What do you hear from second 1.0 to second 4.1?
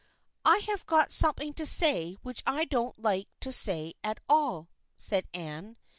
something to say which I don't like to say